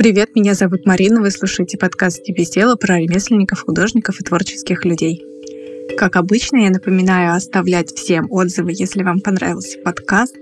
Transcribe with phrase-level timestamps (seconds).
[0.00, 4.86] Привет, меня зовут Марина, вы слушаете подкаст «Не без дела» про ремесленников, художников и творческих
[4.86, 5.22] людей.
[5.98, 10.38] Как обычно, я напоминаю оставлять всем отзывы, если вам понравился подкаст.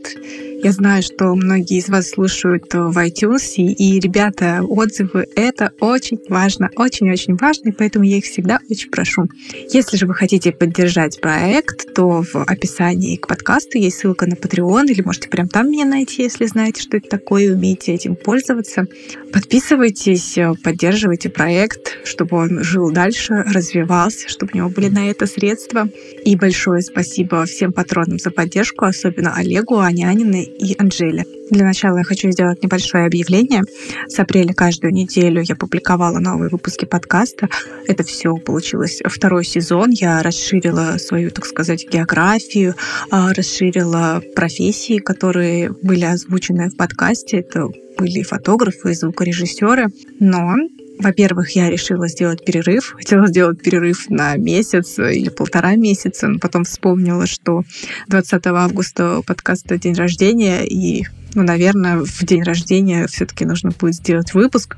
[0.61, 6.69] Я знаю, что многие из вас слушают в iTunes, и, ребята, отзывы— это очень важно,
[6.75, 9.29] очень-очень важно, и поэтому я их всегда очень прошу.
[9.73, 14.87] Если же вы хотите поддержать проект, то в описании к подкасту есть ссылка на Patreon,
[14.87, 18.87] или можете прям там меня найти, если знаете, что это такое, и умеете этим пользоваться.
[19.33, 25.88] Подписывайтесь, поддерживайте проект, чтобы он жил дальше, развивался, чтобы у него были на это средства.
[26.25, 31.25] И большое спасибо всем патронам за поддержку, особенно Олегу, Аняниной и Анжеле.
[31.51, 33.62] Для начала я хочу сделать небольшое объявление.
[34.07, 37.48] С апреля каждую неделю я публиковала новые выпуски подкаста.
[37.87, 39.91] Это все получилось второй сезон.
[39.91, 42.74] Я расширила свою, так сказать, географию,
[43.11, 47.38] а, расширила профессии, которые были озвучены в подкасте.
[47.38, 49.88] Это были фотографы, звукорежиссеры.
[50.21, 50.54] Но
[50.99, 52.95] во-первых, я решила сделать перерыв.
[52.96, 57.63] Хотела сделать перерыв на месяц или полтора месяца, но потом вспомнила, что
[58.09, 64.34] 20 августа подкаста день рождения, и, ну, наверное, в день рождения все-таки нужно будет сделать
[64.34, 64.76] выпуск.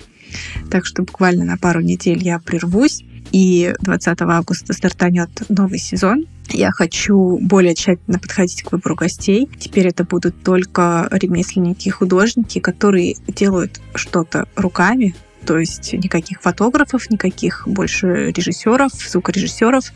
[0.71, 3.05] Так что буквально на пару недель я прервусь.
[3.33, 6.27] И 20 августа стартанет новый сезон.
[6.49, 9.49] Я хочу более тщательно подходить к выбору гостей.
[9.59, 15.15] Теперь это будут только ремесленники и художники, которые делают что-то руками,
[15.51, 19.93] то есть никаких фотографов, никаких больше режиссеров, звукорежиссеров.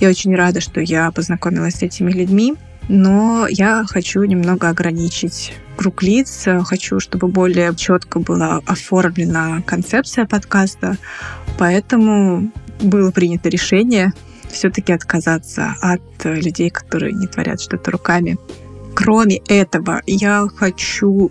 [0.00, 2.54] Я очень рада, что я познакомилась с этими людьми,
[2.88, 10.96] но я хочу немного ограничить круг лиц, хочу, чтобы более четко была оформлена концепция подкаста,
[11.56, 14.12] поэтому было принято решение
[14.50, 18.38] все-таки отказаться от людей, которые не творят что-то руками.
[18.96, 21.30] Кроме этого, я хочу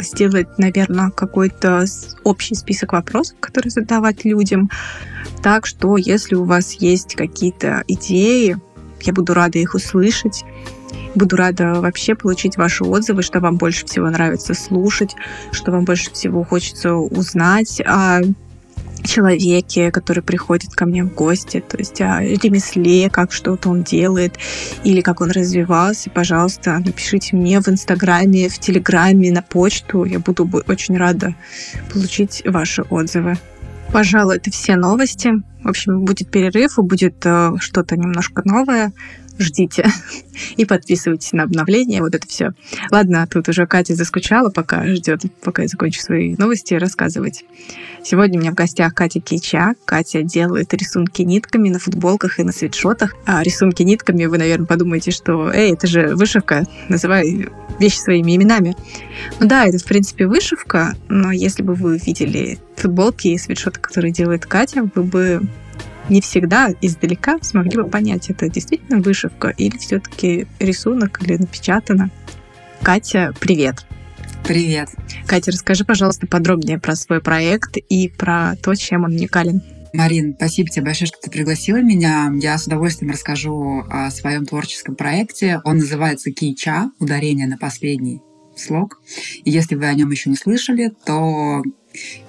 [0.00, 1.84] сделать, наверное, какой-то
[2.24, 4.70] общий список вопросов, которые задавать людям.
[5.42, 8.56] Так что, если у вас есть какие-то идеи,
[9.02, 10.44] я буду рада их услышать.
[11.14, 15.14] Буду рада вообще получить ваши отзывы, что вам больше всего нравится слушать,
[15.52, 18.20] что вам больше всего хочется узнать о
[19.02, 24.38] человеке, который приходит ко мне в гости, то есть о ремесле, как что-то он делает,
[24.84, 30.04] или как он развивался, пожалуйста, напишите мне в Инстаграме, в Телеграме, на почту.
[30.04, 31.34] Я буду очень рада
[31.92, 33.36] получить ваши отзывы.
[33.92, 35.32] Пожалуй, это все новости.
[35.62, 38.92] В общем, будет перерыв, и будет э, что-то немножко новое
[39.38, 39.86] ждите
[40.56, 42.52] и подписывайтесь на обновления, вот это все.
[42.90, 47.44] Ладно, тут уже Катя заскучала, пока ждет, пока я закончу свои новости рассказывать.
[48.02, 49.74] Сегодня у меня в гостях Катя Кича.
[49.84, 53.14] Катя делает рисунки нитками на футболках и на свитшотах.
[53.26, 58.76] А рисунки нитками вы, наверное, подумаете, что «Эй, это же вышивка, называй вещи своими именами».
[59.40, 64.12] Ну да, это, в принципе, вышивка, но если бы вы видели футболки и свитшоты, которые
[64.12, 65.42] делает Катя, вы бы
[66.08, 72.10] не всегда издалека смогли бы понять, это действительно вышивка или все-таки рисунок или напечатано.
[72.82, 73.84] Катя, привет!
[74.46, 74.88] Привет!
[75.26, 79.62] Катя, расскажи, пожалуйста, подробнее про свой проект и про то, чем он уникален.
[79.92, 82.30] Марин, спасибо тебе большое, что ты пригласила меня.
[82.40, 85.60] Я с удовольствием расскажу о своем творческом проекте.
[85.64, 88.20] Он называется Кича, ударение на последний
[88.58, 89.00] слог.
[89.44, 91.62] И если вы о нем еще не слышали, то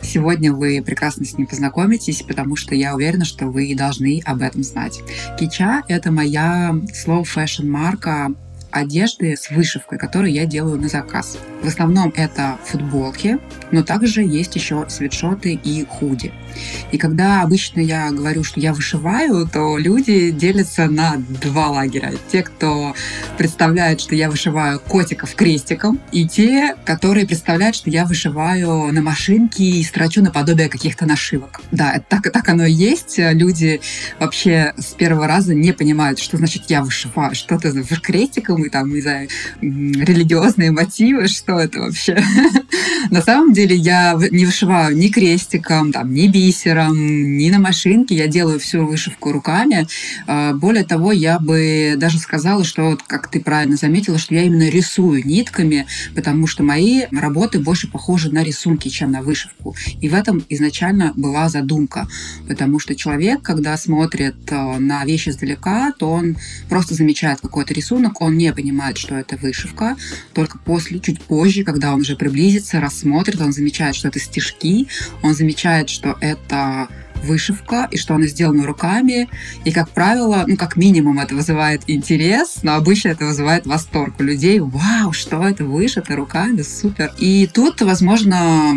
[0.02, 4.64] Сегодня вы прекрасно с ним познакомитесь, потому что я уверена, что вы должны об этом
[4.64, 5.02] знать.
[5.40, 6.74] Кича— это моя
[7.06, 8.34] slow fashion марка
[8.72, 11.38] одежды с вышивкой, которую я делаю на заказ.
[11.62, 13.38] В основном это футболки,
[13.72, 16.32] но также есть еще свитшоты и худи.
[16.92, 22.14] И когда обычно я говорю, что я вышиваю, то люди делятся на два лагеря.
[22.32, 22.96] Те, кто
[23.38, 29.64] представляет, что я вышиваю котиков крестиком, и те, которые представляют, что я вышиваю на машинке
[29.64, 31.62] и строчу наподобие каких-то нашивок.
[31.72, 33.16] Да, так, так оно и есть.
[33.18, 33.82] Люди
[34.20, 37.72] вообще с первого раза не понимают, что значит я вышиваю, что это
[38.02, 39.30] крестиком и там, не знаю,
[39.62, 42.22] религиозные мотивы, что это вообще.
[43.12, 48.16] На самом деле я не вышиваю ни крестиком, там, ни бисером, ни на машинке.
[48.16, 49.88] Я делаю всю вышивку руками.
[50.28, 54.70] А, более того, я бы даже сказала, что, как ты правильно заметила, что я именно
[54.70, 59.76] рисую нитками, потому что мои работы больше похожи на рисунки, чем на вышивку.
[60.02, 62.08] И в этом изначально была задумка.
[62.48, 66.38] Потому что человек, когда смотрит а, на вещи издалека, то он
[66.70, 69.96] просто замечает какой-то рисунок, он не понимает, что это вышивка.
[70.34, 74.88] Только после, чуть позже, когда он уже приблизится, рассмотрит, он замечает, что это стежки,
[75.22, 76.88] он замечает, что это
[77.24, 79.30] вышивка, и что она сделана руками.
[79.66, 84.24] И, как правило, ну, как минимум, это вызывает интерес, но обычно это вызывает восторг у
[84.24, 84.60] людей.
[84.60, 87.12] Вау, что это вышито руками, супер.
[87.18, 88.74] И тут, возможно,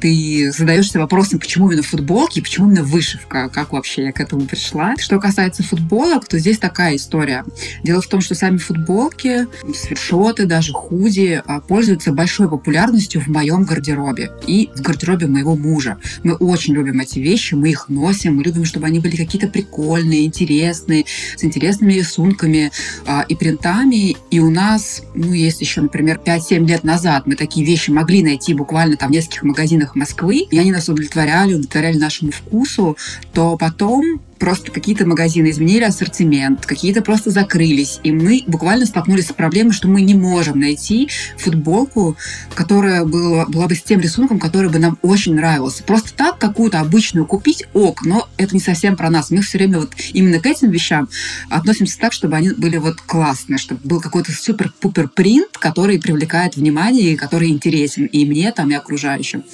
[0.00, 4.94] ты задаешься вопросом, почему именно футболки, почему именно вышивка, как вообще я к этому пришла.
[4.98, 7.44] Что касается футболок, то здесь такая история.
[7.82, 13.64] Дело в том, что сами футболки, свитшоты, даже худи а, пользуются большой популярностью в моем
[13.64, 15.98] гардеробе и в гардеробе моего мужа.
[16.22, 20.24] Мы очень любим эти вещи, мы их носим, мы любим, чтобы они были какие-то прикольные,
[20.24, 21.04] интересные,
[21.36, 22.72] с интересными рисунками
[23.06, 24.16] а, и принтами.
[24.30, 28.54] И у нас, ну, есть еще, например, 5-7 лет назад мы такие вещи могли найти
[28.54, 32.96] буквально там в нескольких магазинах Москвы, и они нас удовлетворяли, удовлетворяли нашему вкусу,
[33.32, 38.00] то потом просто какие-то магазины изменили ассортимент, какие-то просто закрылись.
[38.02, 42.16] И мы буквально столкнулись с проблемой, что мы не можем найти футболку,
[42.54, 45.82] которая была, была бы с тем рисунком, который бы нам очень нравился.
[45.82, 49.30] Просто так какую-то обычную купить ок, но это не совсем про нас.
[49.30, 51.08] Мы все время вот именно к этим вещам
[51.50, 57.12] относимся так, чтобы они были вот классные, чтобы был какой-то супер-пупер принт, который привлекает внимание
[57.12, 59.44] и который интересен и мне там, и окружающим.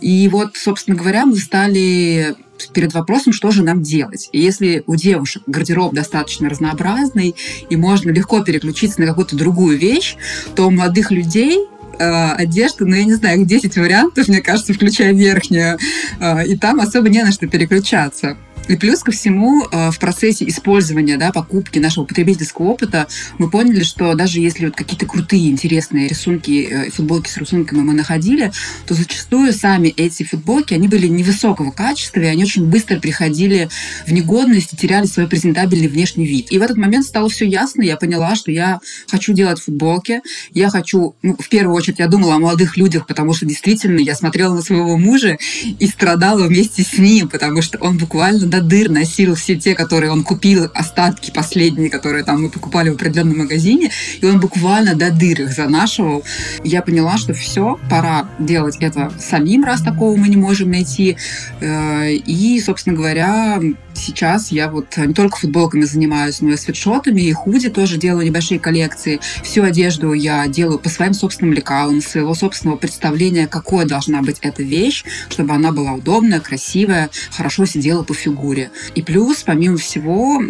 [0.00, 2.36] И вот, собственно говоря, мы стали
[2.72, 4.28] перед вопросом, что же нам делать.
[4.32, 7.34] И если у девушек гардероб достаточно разнообразный,
[7.68, 10.16] и можно легко переключиться на какую-то другую вещь,
[10.54, 11.66] то у молодых людей
[11.98, 15.78] э, одежды, ну, я не знаю, их 10 вариантов, мне кажется, включая верхнюю,
[16.20, 18.36] э, и там особо не на что переключаться.
[18.68, 23.82] И плюс ко всему, э, в процессе использования, да, покупки нашего потребительского опыта, мы поняли,
[23.82, 28.52] что даже если вот какие-то крутые, интересные рисунки, э, футболки с рисунками мы находили,
[28.86, 33.68] то зачастую сами эти футболки, они были невысокого качества, и они очень быстро приходили
[34.06, 36.52] в негодность и теряли свой презентабельный внешний вид.
[36.52, 40.20] И в этот момент стало все ясно, я поняла, что я хочу делать футболки,
[40.52, 44.14] я хочу, ну, в первую очередь, я думала о молодых людях, потому что действительно я
[44.14, 45.38] смотрела на своего мужа
[45.78, 50.10] и страдала вместе с ним, потому что он буквально до дыр носил все те, которые
[50.10, 53.90] он купил, остатки последние, которые там мы покупали в определенном магазине,
[54.20, 56.24] и он буквально до дыр их занашивал.
[56.64, 61.16] Я поняла, что все, пора делать это самим, раз такого мы не можем найти.
[61.60, 63.60] Э, и, собственно говоря,
[63.94, 68.58] сейчас я вот не только футболками занимаюсь, но и свитшотами, и худи тоже делаю небольшие
[68.58, 69.20] коллекции.
[69.42, 74.62] Всю одежду я делаю по своим собственным лекалам, своего собственного представления, какой должна быть эта
[74.62, 78.47] вещь, чтобы она была удобная, красивая, хорошо сидела по фигуре.
[78.94, 80.40] И плюс, помимо всего,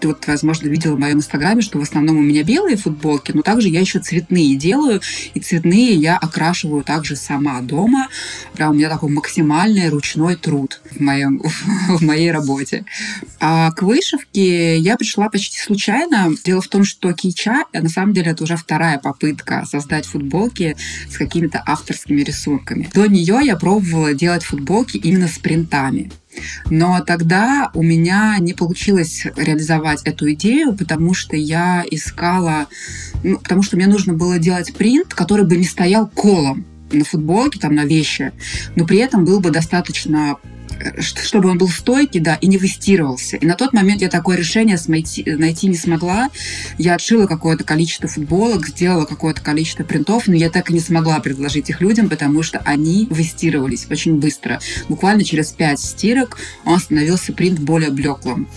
[0.00, 3.42] ты вот, возможно, видела в моем инстаграме, что в основном у меня белые футболки, но
[3.42, 5.00] также я еще цветные делаю,
[5.34, 8.08] и цветные я окрашиваю также сама дома.
[8.54, 11.42] Прям у меня такой максимальный ручной труд в, моем,
[11.88, 12.84] в моей работе.
[13.40, 16.30] А к вышивке я пришла почти случайно.
[16.44, 20.76] Дело в том, что кича, на самом деле, это уже вторая попытка создать футболки
[21.10, 22.88] с какими-то авторскими рисунками.
[22.92, 26.10] До нее я пробовала делать футболки именно с принтами.
[26.70, 32.66] Но тогда у меня не получилось реализовать эту идею, потому что я искала,
[33.22, 37.58] ну, потому что мне нужно было делать принт, который бы не стоял колом на футболке,
[37.58, 38.32] там, на вещи,
[38.76, 40.36] но при этом был бы достаточно
[40.98, 43.36] чтобы он был стойкий, да, и не выстирывался.
[43.36, 46.30] И на тот момент я такое решение найти, найти не смогла.
[46.78, 51.20] Я отшила какое-то количество футболок, сделала какое-то количество принтов, но я так и не смогла
[51.20, 54.60] предложить их людям, потому что они выстирывались очень быстро.
[54.88, 58.48] Буквально через пять стирок он становился принт более блеклым.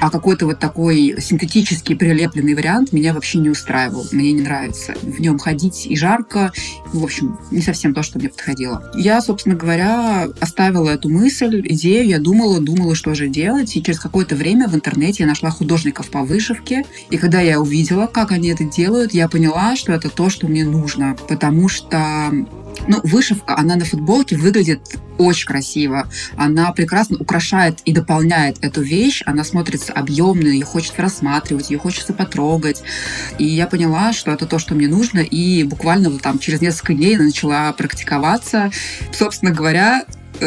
[0.00, 4.06] А какой-то вот такой синтетический прилепленный вариант меня вообще не устраивал.
[4.12, 4.94] Мне не нравится.
[5.02, 6.52] В нем ходить и жарко.
[6.92, 8.90] В общем, не совсем то, что мне подходило.
[8.96, 13.74] Я, собственно говоря, оставила эту мысль идею, я думала, думала, что же делать.
[13.76, 16.84] И через какое-то время в интернете я нашла художников по вышивке.
[17.10, 20.64] И когда я увидела, как они это делают, я поняла, что это то, что мне
[20.64, 21.16] нужно.
[21.28, 22.30] Потому что
[22.88, 24.80] ну, вышивка, она на футболке выглядит
[25.18, 26.08] очень красиво.
[26.36, 29.22] Она прекрасно украшает и дополняет эту вещь.
[29.26, 32.82] Она смотрится объемно, ее хочется рассматривать, ее хочется потрогать.
[33.38, 35.20] И я поняла, что это то, что мне нужно.
[35.20, 38.70] И буквально вот там через несколько дней начала практиковаться.
[39.12, 40.04] Собственно говоря,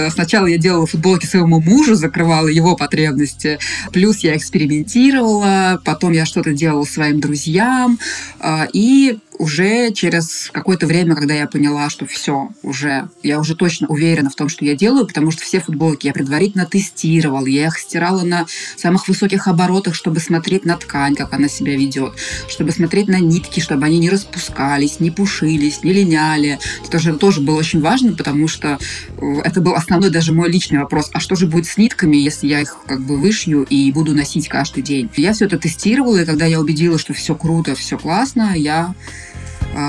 [0.10, 3.60] сначала я делала футболки своему мужу, закрывала его потребности,
[3.92, 8.00] плюс я экспериментировала, потом я что-то делала своим друзьям,
[8.40, 13.88] а, и уже через какое-то время, когда я поняла, что все, уже, я уже точно
[13.88, 17.78] уверена в том, что я делаю, потому что все футболки я предварительно тестировала, я их
[17.78, 22.14] стирала на самых высоких оборотах, чтобы смотреть на ткань, как она себя ведет,
[22.48, 26.60] чтобы смотреть на нитки, чтобы они не распускались, не пушились, не линяли.
[26.88, 28.80] Это же тоже было очень важно, потому что
[29.18, 32.48] э, это был основной даже мой личный вопрос, а что же будет с нитками, если
[32.48, 35.10] я их как бы вышью и буду носить каждый день?
[35.16, 38.94] Я все это тестировала, и когда я убедилась, что все круто, все классно, я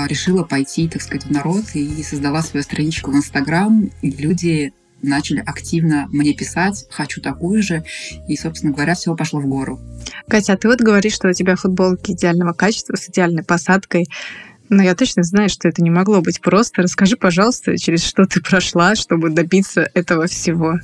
[0.07, 3.89] решила пойти, так сказать, в народ и создала свою страничку в Инстаграм.
[4.01, 7.83] И люди начали активно мне писать, хочу такую же,
[8.27, 9.79] и, собственно говоря, все пошло в гору.
[10.27, 14.07] Катя, а ты вот говоришь, что у тебя футболки идеального качества с идеальной посадкой.
[14.69, 16.81] Но я точно знаю, что это не могло быть просто.
[16.81, 20.79] Расскажи, пожалуйста, через что ты прошла, чтобы добиться этого всего.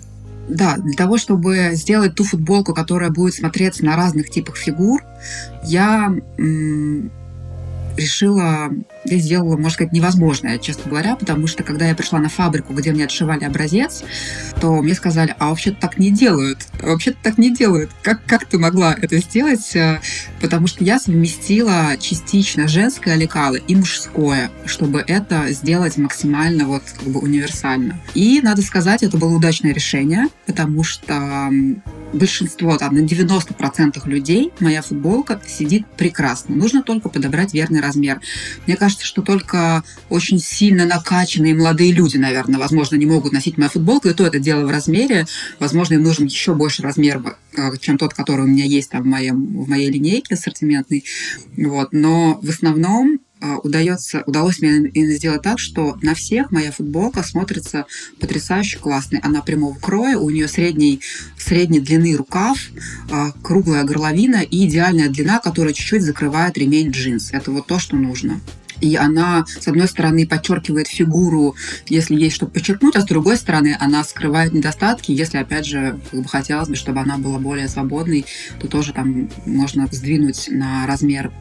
[0.48, 5.01] Да, для того, чтобы сделать ту футболку, которая будет смотреться на разных типах фигур,
[5.65, 6.13] я
[7.98, 8.69] решила
[9.05, 12.91] я сделала, можно сказать, невозможное, честно говоря, потому что когда я пришла на фабрику, где
[12.91, 14.03] мне отшивали образец,
[14.60, 16.60] то мне сказали, а вообще-то так не делают.
[16.81, 17.91] Вообще-то так не делают.
[18.01, 19.75] Как, как ты могла это сделать?
[19.75, 20.00] Э,
[20.41, 27.07] потому что я совместила частично женское лекало и мужское, чтобы это сделать максимально вот как
[27.07, 28.00] бы универсально.
[28.13, 31.51] И, надо сказать, это было удачное решение, потому что
[32.13, 36.55] большинство, там, на 90% людей моя футболка сидит прекрасно.
[36.55, 38.22] Нужно только подобрать верный размер.
[38.67, 43.70] Мне кажется, что только очень сильно накачанные молодые люди, наверное, возможно, не могут носить мою
[43.70, 45.25] футболку, и то это дело в размере.
[45.60, 47.22] Возможно, им нужен еще больше размер,
[47.58, 51.03] э, чем тот, который у меня есть там в, моем, в моей линейке ассортиментной.
[51.58, 51.89] Вот.
[51.91, 53.20] Но в основном
[53.63, 57.85] удается, удалось мне сделать так, что на всех моя футболка смотрится
[58.19, 59.19] потрясающе классной.
[59.19, 61.01] Она прямого кроя, у нее средний,
[61.38, 62.57] средней длины рукав,
[63.12, 67.31] а, круглая горловина и идеальная длина, которая чуть-чуть закрывает ремень джинс.
[67.31, 68.39] Это вот то, что нужно.
[68.82, 71.56] И она, с одной стороны, подчеркивает фигуру,
[71.88, 75.12] если есть что подчеркнуть, а с другой стороны, она скрывает недостатки.
[75.12, 78.25] Если, опять же, как бы хотелось бы, чтобы она была более свободной,
[78.60, 81.32] то тоже там можно сдвинуть на размер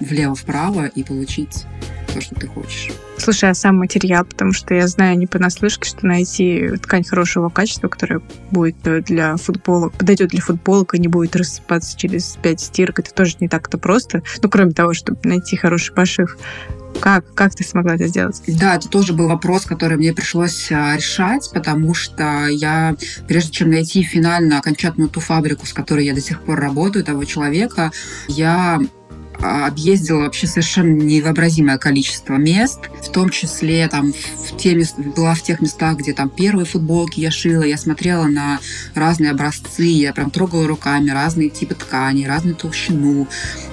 [0.00, 1.64] влево-вправо и получить
[2.12, 2.90] то, что ты хочешь.
[3.16, 7.88] Слушай, а сам материал, потому что я знаю не понаслышке, что найти ткань хорошего качества,
[7.88, 8.20] которая
[8.50, 13.36] будет для футболок, подойдет для футболок и не будет рассыпаться через пять стирок, это тоже
[13.40, 14.22] не так-то просто.
[14.42, 16.36] Ну, кроме того, чтобы найти хороший пошив.
[17.00, 18.40] Как, как ты смогла это сделать?
[18.46, 22.96] Да, это тоже был вопрос, который мне пришлось а, решать, потому что я,
[23.26, 27.24] прежде чем найти финально окончательную ту фабрику, с которой я до сих пор работаю, того
[27.24, 27.90] человека,
[28.28, 28.80] я
[29.42, 35.42] объездила вообще совершенно невообразимое количество мест, в том числе там в те мест, была в
[35.42, 38.60] тех местах, где там первые футболки я шила, я смотрела на
[38.94, 43.26] разные образцы, я прям трогала руками разные типы тканей, разную толщину,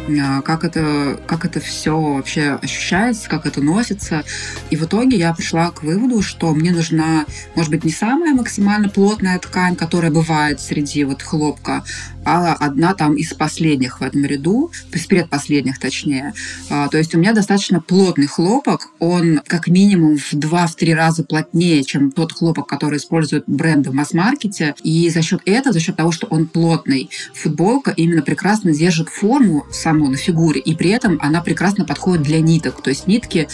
[0.09, 4.23] а, как это, как это все вообще ощущается, как это носится.
[4.69, 8.89] И в итоге я пришла к выводу, что мне нужна, может быть, не самая максимально
[8.89, 11.83] плотная ткань, которая бывает среди вот хлопка,
[12.25, 16.33] а одна там из последних в этом ряду, из предпоследних точнее.
[16.69, 21.83] А, то есть у меня достаточно плотный хлопок, он как минимум в 2-3 раза плотнее,
[21.83, 24.75] чем тот хлопок, который используют бренды в масс-маркете.
[24.83, 29.65] И за счет этого, за счет того, что он плотный, футболка именно прекрасно держит форму
[29.71, 32.81] саму на фигуре, и при этом она прекрасно подходит для ниток.
[32.81, 33.47] То есть нитки,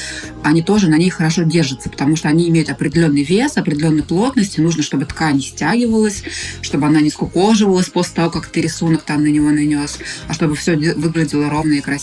[0.44, 4.62] они тоже на ней хорошо держатся, потому что они имеют определенный вес, определенную плотность, и
[4.62, 6.24] нужно, чтобы ткань стягивалась,
[6.62, 9.98] чтобы она не скукоживалась после того, как ты рисунок там на него нанес,
[10.28, 11.95] а чтобы все выглядело ровно и красиво,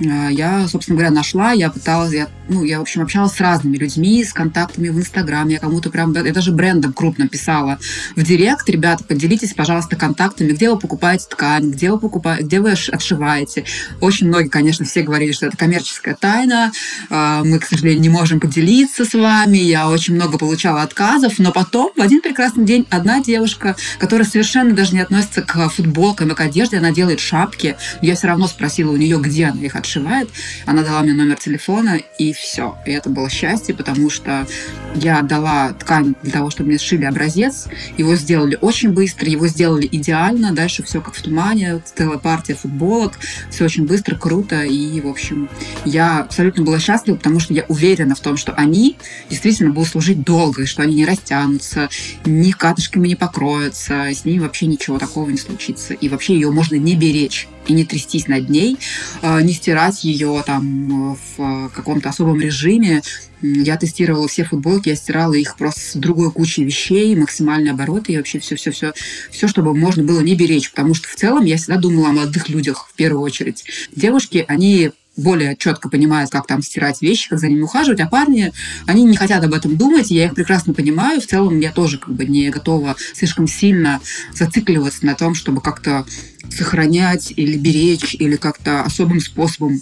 [0.00, 3.76] а, я, собственно говоря, нашла, я пыталась, я, ну, я, в общем, общалась с разными
[3.76, 7.78] людьми, с контактами в Инстаграме, я кому-то прям, я даже брендом крупно писала
[8.16, 12.72] в директ, ребята, поделитесь, пожалуйста, контактами, где вы покупаете ткань, где вы покупаете, где вы
[12.72, 13.64] отшиваете.
[14.00, 16.72] Очень многие, конечно, все говорили, что это коммерческая тайна,
[17.10, 21.52] а, мы, к сожалению, не можем поделиться с вами, я очень много получала отказов, но
[21.52, 26.34] потом в один прекрасный день одна девушка, которая совершенно даже не относится к футболкам и
[26.34, 27.76] к одежде, она делает шапки.
[28.00, 30.28] Я все равно спросила у нее, где она их отшивает.
[30.66, 32.76] Она дала мне номер телефона, и все.
[32.86, 34.46] И это было счастье, потому что
[34.94, 37.68] я отдала ткань для того, чтобы мне сшили образец.
[37.96, 40.52] Его сделали очень быстро, его сделали идеально.
[40.52, 43.14] Дальше все как в тумане, целая партия футболок.
[43.50, 44.62] Все очень быстро, круто.
[44.62, 45.48] И, в общем,
[45.84, 48.96] я абсолютно была счастлива, потому что я уверена в том, что они
[49.30, 51.88] действительно будут служить долго, и что они не растянутся,
[52.24, 55.94] ни катышками не покроются, с ними вообще ничего такого не случится.
[55.94, 58.76] И вообще ее можно не беречь и не трястись над ней,
[59.20, 63.02] а, не стирать ее там в каком-то особом режиме.
[63.40, 68.16] Я тестировала все футболки, я стирала их просто с другой кучей вещей, максимальные обороты и
[68.16, 68.92] вообще все-все-все,
[69.30, 70.70] все, чтобы можно было не беречь.
[70.70, 73.64] Потому что в целом я всегда думала о молодых людях в первую очередь.
[73.94, 78.52] Девушки, они более четко понимают, как там стирать вещи, как за ними ухаживать, а парни,
[78.86, 81.20] они не хотят об этом думать, я их прекрасно понимаю.
[81.20, 84.00] В целом я тоже как бы не готова слишком сильно
[84.34, 86.06] зацикливаться на том, чтобы как-то
[86.50, 89.80] сохранять или беречь, или как-то особым способом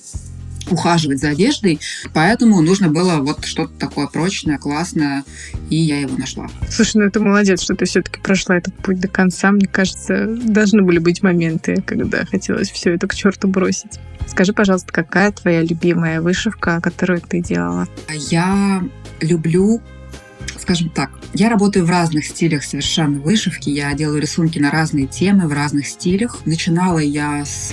[0.70, 1.80] ухаживать за одеждой,
[2.12, 5.24] поэтому нужно было вот что-то такое прочное, классное,
[5.68, 6.48] и я его нашла.
[6.68, 9.50] Слушай, ну это молодец, что ты все-таки прошла этот путь до конца.
[9.50, 13.98] Мне кажется, должны были быть моменты, когда хотелось все это к черту бросить.
[14.26, 17.88] Скажи, пожалуйста, какая твоя любимая вышивка, которую ты делала?
[18.30, 18.82] Я
[19.20, 19.82] люблю
[20.70, 23.68] скажем так, я работаю в разных стилях совершенно вышивки.
[23.68, 26.38] Я делаю рисунки на разные темы в разных стилях.
[26.44, 27.70] Начинала я с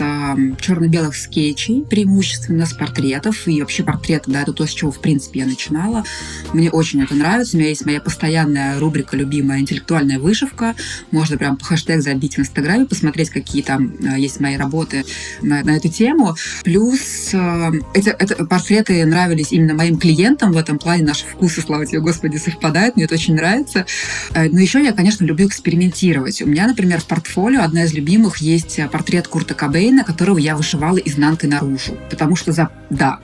[0.59, 3.47] черно-белых скетчей, преимущественно с портретов.
[3.47, 6.05] И вообще портреты, да, это то, с чего, в принципе, я начинала.
[6.53, 7.55] Мне очень это нравится.
[7.55, 10.73] У меня есть моя постоянная рубрика любимая интеллектуальная вышивка.
[11.11, 15.05] Можно прям хэштег забить в Инстаграме, посмотреть, какие там э, есть мои работы
[15.43, 16.35] на, на эту тему.
[16.63, 21.03] Плюс э, эти, это, портреты нравились именно моим клиентам в этом плане.
[21.03, 22.86] Наши вкусы, слава тебе, Господи, совпадают.
[22.95, 23.85] Мне это очень нравится.
[24.33, 26.41] Э, но еще я, конечно, люблю экспериментировать.
[26.41, 30.97] У меня, например, в портфолио одна из любимых есть портрет Курта Кобейна, которого я вышивала
[30.97, 31.97] изнанкой наружу.
[32.09, 32.69] Потому что, за...
[32.89, 33.19] да,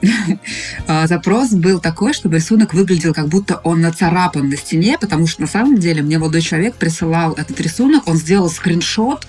[1.05, 5.47] запрос был такой, чтобы рисунок выглядел как будто он нацарапан на стене, потому что на
[5.47, 9.25] самом деле мне молодой человек присылал этот рисунок, он сделал скриншот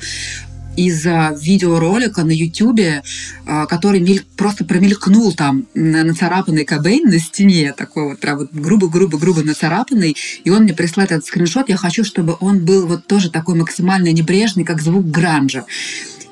[0.76, 3.02] из видеоролика на Ютубе,
[3.46, 10.16] а, который просто промелькнул там нацарапанный Кобейн на стене, такой вот прям вот грубо-грубо-грубо нацарапанный,
[10.44, 11.68] и он мне прислал этот скриншот.
[11.68, 15.64] Я хочу, чтобы он был вот тоже такой максимально небрежный, как звук гранжа.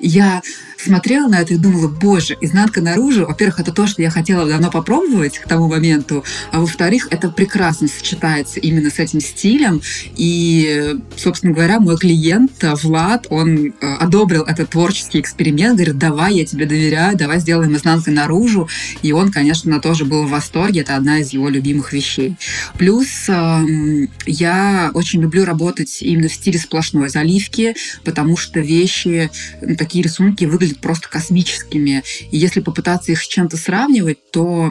[0.00, 0.42] Я
[0.84, 4.70] смотрела на это и думала, боже, изнанка наружу, во-первых, это то, что я хотела давно
[4.70, 9.80] попробовать к тому моменту, а во-вторых, это прекрасно сочетается именно с этим стилем,
[10.16, 16.46] и, собственно говоря, мой клиент Влад, он э, одобрил этот творческий эксперимент, говорит, давай, я
[16.46, 18.68] тебе доверяю, давай сделаем изнанкой наружу,
[19.02, 22.36] и он, конечно, тоже был в восторге, это одна из его любимых вещей.
[22.78, 27.74] Плюс эм, я очень люблю работать именно в стиле сплошной заливки,
[28.04, 29.30] потому что вещи,
[29.78, 32.02] такие рисунки выглядят выглядят просто космическими.
[32.30, 34.70] И если попытаться их с чем-то сравнивать, то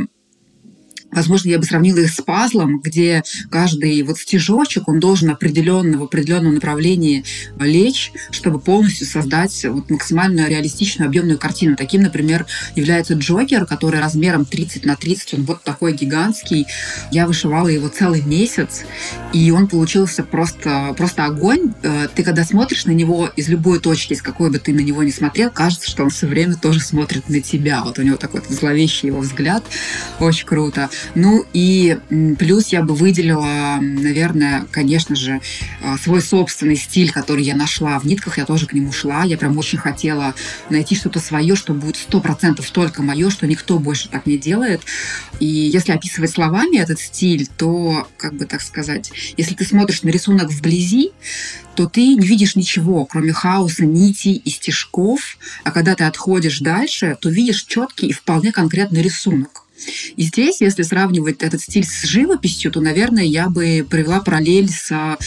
[1.12, 6.04] Возможно, я бы сравнила их с пазлом, где каждый вот стежочек, он должен определенно, в
[6.04, 7.24] определенном направлении
[7.60, 11.76] лечь, чтобы полностью создать вот максимально реалистичную объемную картину.
[11.76, 16.66] Таким, например, является Джокер, который размером 30 на 30, он вот такой гигантский.
[17.12, 18.84] Я вышивала его целый месяц,
[19.34, 21.74] и он получился просто, просто огонь.
[21.84, 25.04] Э, ты когда смотришь на него из любой точки, из какой бы ты на него
[25.04, 27.84] не смотрел, кажется, что он все время тоже смотрит на тебя.
[27.84, 29.64] Вот у него такой зловещий его взгляд.
[30.20, 30.90] Очень круто.
[31.16, 31.98] Ну и
[32.38, 35.42] плюс я бы выделила, наверное, конечно же,
[35.82, 38.38] а, свой собственный стиль, который я нашла в нитках.
[38.38, 39.24] Я тоже к нему шла.
[39.24, 40.34] Я прям очень хотела
[40.70, 44.82] найти что-то свое, что будет сто процентов только мое, что никто больше так не делает.
[45.40, 50.10] И если описывать словами этот стиль, то, как бы так сказать, если ты смотришь на
[50.10, 51.12] рисунок вблизи,
[51.76, 55.38] то ты не видишь ничего, кроме хаоса, нитей и стежков.
[55.64, 59.64] А когда ты отходишь дальше, то видишь четкий и вполне конкретный рисунок.
[60.16, 64.92] И здесь, если сравнивать этот стиль с живописью, то, наверное, я бы провела параллель с
[64.92, 65.18] а,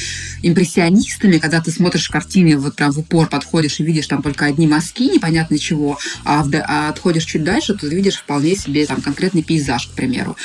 [0.43, 4.67] импрессионистами, когда ты смотришь картины, вот прям в упор подходишь и видишь там только одни
[4.67, 9.43] мазки, непонятно чего, а, а отходишь чуть дальше, то ты видишь вполне себе там конкретный
[9.43, 10.37] пейзаж, к примеру.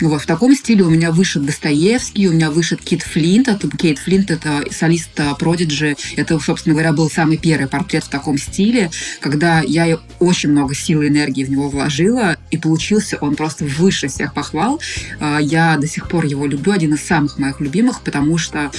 [0.00, 3.98] Вот в таком стиле у меня вышит Достоевский, у меня вышит Кит Флинт, это Кейт
[3.98, 9.60] Флинт, это солист Продиджи, это, собственно говоря, был самый первый портрет в таком стиле, когда
[9.60, 14.08] я очень много сил и энергии в него вложила, и получился он просто просто выше
[14.08, 14.80] всех похвал.
[15.20, 18.70] А, я до сих пор его люблю, один из самых моих любимых, потому что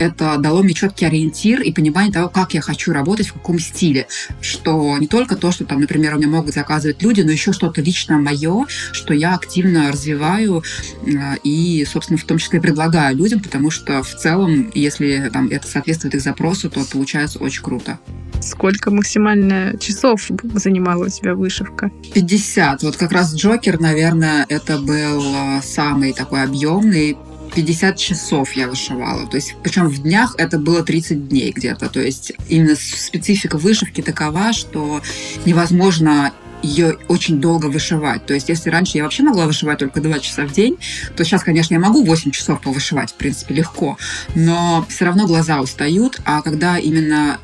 [0.00, 4.06] это дало мне четкий ориентир и понимание того, как я хочу работать, в каком стиле.
[4.40, 7.82] Что не только то, что там, например, у меня могут заказывать люди, но еще что-то
[7.82, 10.64] лично мое, что я активно развиваю
[11.04, 15.66] а, и, собственно, в том числе предлагаю людям, потому что в целом, если там это
[15.66, 17.98] соответствует их запросу, то получается очень круто.
[18.40, 21.90] Сколько максимально часов занимала у тебя вышивка?
[22.14, 22.82] 50.
[22.84, 27.18] Вот как раз Джокер, наверное, это был а, самый такой объемный.
[27.54, 29.26] 50 часов я вышивала.
[29.26, 31.88] То есть, причем в днях это было 30 дней где-то.
[31.88, 35.00] То есть, именно специфика вышивки такова, что
[35.44, 36.32] невозможно
[36.62, 38.26] ее очень долго вышивать.
[38.26, 40.76] То есть, если раньше я вообще могла вышивать только 2 часа в день,
[41.16, 43.96] то сейчас, конечно, я могу 8 часов повышивать, в принципе, легко.
[44.34, 47.38] Но все равно глаза устают, а когда именно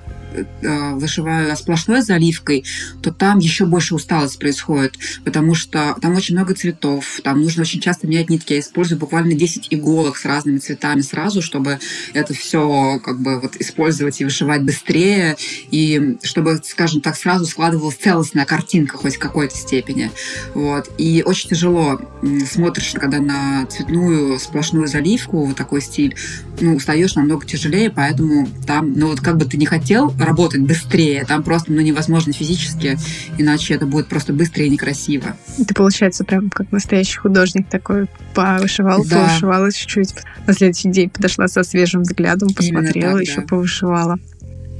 [0.63, 2.65] вышиваю сплошной заливкой,
[3.03, 7.81] то там еще больше усталость происходит, потому что там очень много цветов, там нужно очень
[7.81, 8.53] часто менять нитки.
[8.53, 11.79] Я использую буквально 10 иголок с разными цветами сразу, чтобы
[12.13, 15.37] это все как бы вот использовать и вышивать быстрее,
[15.71, 20.11] и чтобы, скажем так, сразу складывалась целостная картинка хоть в какой-то степени.
[20.55, 20.91] Вот.
[20.99, 22.01] И очень тяжело
[22.51, 26.17] смотришь, когда на цветную сплошную заливку, вот такой стиль,
[26.61, 31.25] ну, устаешь намного тяжелее, поэтому там, ну вот как бы ты не хотел работать быстрее.
[31.25, 32.99] Там просто ну, невозможно физически,
[33.39, 35.37] иначе это будет просто быстро и некрасиво.
[35.57, 39.25] Ты, получается, прям как настоящий художник такой повышивал, да.
[39.25, 40.15] повышивала чуть-чуть.
[40.47, 43.47] На следующий день подошла со свежим взглядом, посмотрела, так, еще да.
[43.47, 44.19] повышивала.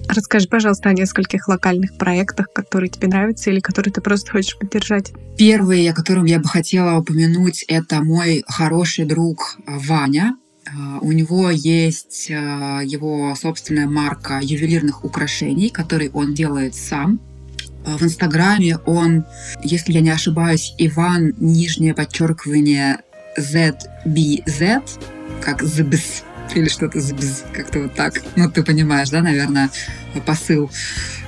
[0.09, 5.13] Расскажи, пожалуйста, о нескольких локальных проектах, которые тебе нравятся или которые ты просто хочешь поддержать.
[5.37, 10.37] Первый, о котором я бы хотела упомянуть, это мой хороший друг Ваня.
[10.67, 17.21] А, у него есть а, его собственная марка ювелирных украшений, которые он делает сам.
[17.85, 19.25] В Инстаграме он,
[19.63, 22.99] если я не ошибаюсь, Иван, нижнее подчеркивание
[23.39, 24.83] ZBZ,
[25.41, 26.25] как ZBZ,
[26.55, 27.01] или что-то
[27.53, 28.23] как-то вот так.
[28.35, 29.71] Ну, ты понимаешь, да, наверное,
[30.21, 30.71] посыл.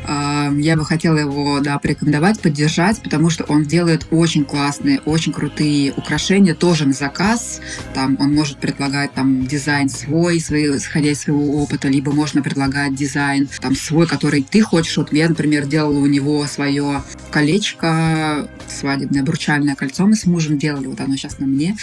[0.06, 5.92] Я бы хотела его, да, порекомендовать, поддержать, потому что он делает очень классные, очень крутые
[5.92, 7.60] украшения, тоже на заказ.
[7.94, 12.94] Там он может предлагать там дизайн свой, свой, исходя из своего опыта, либо можно предлагать
[12.94, 14.96] дизайн там свой, который ты хочешь.
[14.96, 20.86] Вот я, например, делала у него свое колечко, свадебное обручальное кольцо мы с мужем делали,
[20.86, 21.76] вот оно сейчас на мне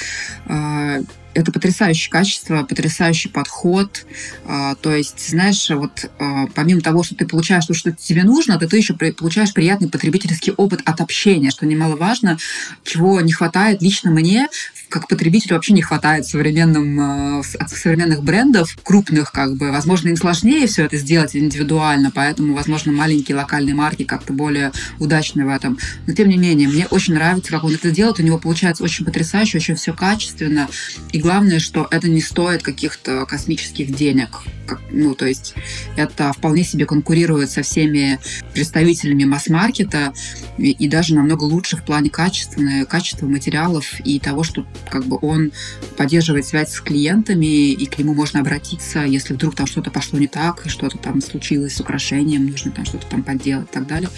[0.47, 0.99] а,
[1.35, 4.05] это потрясающее качество, потрясающий подход.
[4.45, 8.57] А, то есть, знаешь, вот а, помимо того, что ты получаешь то, что тебе нужно,
[8.57, 12.37] ты, ты еще получаешь приятный потребительский опыт от общения, что немаловажно,
[12.83, 14.47] чего не хватает лично мне
[14.95, 20.67] как потребителю вообще не хватает современным, от современных брендов, крупных, как бы, возможно, им сложнее
[20.67, 25.77] все это сделать индивидуально, поэтому, возможно, маленькие локальные марки как-то более удачны в этом.
[26.07, 29.03] Но, тем не менее, мне очень нравится, как он это делает, у него получается очень
[29.03, 30.69] потрясающе, очень все качественно,
[31.11, 34.29] и главное, что это не стоит каких-то космических денег.
[34.65, 35.53] Как, ну, то есть
[35.97, 38.17] это вполне себе конкурирует со всеми
[38.53, 40.13] представителями масс-маркета
[40.57, 45.17] и, и даже намного лучше в плане качества, качества материалов и того, что как бы
[45.21, 45.51] он
[45.97, 50.27] поддерживает связь с клиентами, и к нему можно обратиться, если вдруг там что-то пошло не
[50.27, 54.09] так, и что-то там случилось с украшением, нужно там что-то там подделать и так далее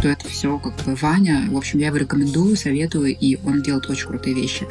[0.00, 1.48] то это все как бы Ваня.
[1.50, 4.66] В общем, я его рекомендую, советую, и он делает очень крутые вещи.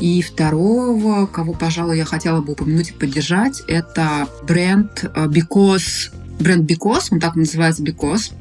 [0.00, 6.70] И второго, кого, пожалуй, я хотела бы упомянуть и поддержать, это бренд э, Because бренд
[6.70, 8.32] Because, он так называется Because,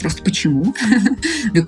[0.00, 0.74] просто почему.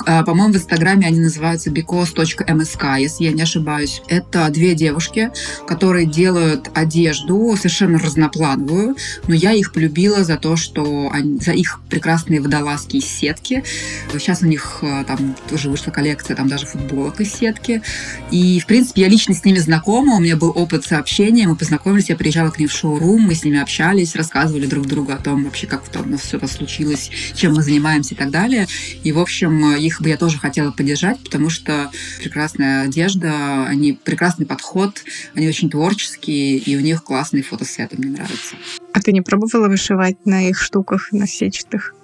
[0.07, 4.03] А, по-моему, в Инстаграме они называются because.msk, если я не ошибаюсь.
[4.09, 5.31] Это две девушки,
[5.67, 8.97] которые делают одежду совершенно разноплановую,
[9.27, 13.65] но я их полюбила за то, что они, за их прекрасные водолазки из сетки.
[14.13, 17.83] Сейчас у них а, там тоже вышла коллекция, там даже футболок из сетки.
[18.31, 22.09] И, в принципе, я лично с ними знакома, у меня был опыт сообщения, мы познакомились,
[22.09, 25.45] я приезжала к ним в шоурум, мы с ними общались, рассказывали друг другу о том
[25.45, 28.67] вообще, как там у нас все это случилось, чем мы занимаемся занимаемся и так далее.
[29.05, 34.47] И, в общем, их бы я тоже хотела поддержать, потому что прекрасная одежда, они прекрасный
[34.47, 35.03] подход,
[35.35, 38.57] они очень творческие, и у них классные фотосеты, мне нравятся.
[38.93, 41.95] А ты не пробовала вышивать на их штуках, на сетчатых?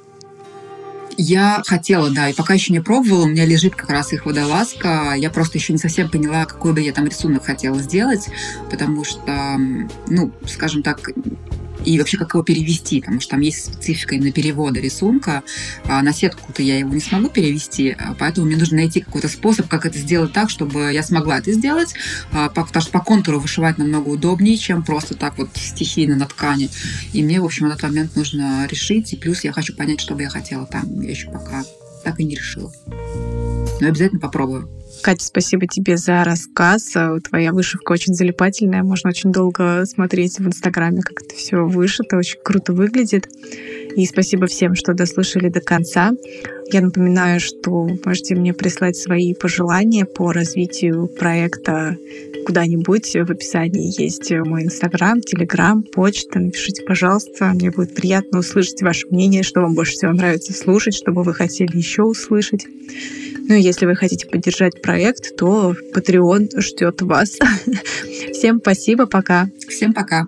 [1.18, 5.14] Я хотела, да, и пока еще не пробовала, у меня лежит как раз их водолазка.
[5.16, 8.28] Я просто еще не совсем поняла, какой бы я там рисунок хотела сделать,
[8.70, 9.56] потому что,
[10.08, 11.08] ну, скажем так,
[11.86, 15.42] и вообще как его перевести, потому что там есть специфика именно перевода рисунка.
[15.84, 19.68] А на сетку-то я его не смогу перевести, а поэтому мне нужно найти какой-то способ,
[19.68, 21.94] как это сделать так, чтобы я смогла это сделать,
[22.32, 26.68] а, потому что по контуру вышивать намного удобнее, чем просто так вот стихийно на ткани.
[27.12, 30.22] И мне, в общем, этот момент нужно решить, и плюс я хочу понять, что бы
[30.22, 31.00] я хотела там.
[31.00, 31.64] Я еще пока
[32.02, 32.72] так и не решила.
[33.80, 34.68] Но обязательно попробую.
[35.02, 36.94] Катя, спасибо тебе за рассказ.
[37.28, 38.82] Твоя вышивка очень залипательная.
[38.82, 42.16] Можно очень долго смотреть в Инстаграме, как это все вышито.
[42.16, 43.28] Очень круто выглядит.
[43.96, 46.12] И спасибо всем, что дослушали до конца.
[46.72, 51.96] Я напоминаю, что можете мне прислать свои пожелания по развитию проекта
[52.44, 53.12] куда-нибудь.
[53.12, 56.40] В описании есть мой Инстаграм, Телеграм, почта.
[56.40, 57.46] Напишите, пожалуйста.
[57.46, 61.34] Мне будет приятно услышать ваше мнение, что вам больше всего нравится слушать, что бы вы
[61.34, 62.66] хотели еще услышать.
[63.48, 67.38] Ну и если вы хотите поддержать проект, то Patreon ждет вас.
[68.32, 69.48] Всем спасибо, пока.
[69.68, 70.26] Всем пока.